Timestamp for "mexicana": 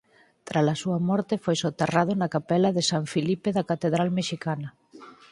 4.19-4.69